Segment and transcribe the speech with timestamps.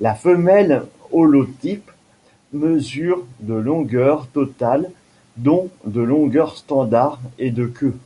[0.00, 1.90] La femelle holotype
[2.54, 4.90] mesure de longueur totale
[5.36, 7.98] dont de longueur standard et de queue.